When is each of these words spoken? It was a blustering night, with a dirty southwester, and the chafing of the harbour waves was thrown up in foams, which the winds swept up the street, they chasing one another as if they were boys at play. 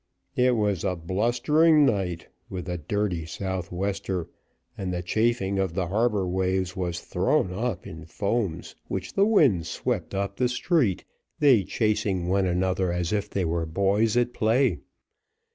It 0.35 0.55
was 0.55 0.83
a 0.83 0.95
blustering 0.95 1.85
night, 1.85 2.27
with 2.49 2.67
a 2.67 2.79
dirty 2.79 3.23
southwester, 3.27 4.27
and 4.75 4.91
the 4.91 5.03
chafing 5.03 5.59
of 5.59 5.75
the 5.75 5.89
harbour 5.89 6.27
waves 6.27 6.75
was 6.75 7.01
thrown 7.01 7.53
up 7.53 7.85
in 7.85 8.05
foams, 8.07 8.75
which 8.87 9.13
the 9.13 9.27
winds 9.27 9.69
swept 9.69 10.15
up 10.15 10.37
the 10.37 10.49
street, 10.49 11.05
they 11.37 11.63
chasing 11.63 12.27
one 12.27 12.47
another 12.47 12.91
as 12.91 13.13
if 13.13 13.29
they 13.29 13.45
were 13.45 13.67
boys 13.67 14.17
at 14.17 14.33
play. 14.33 14.79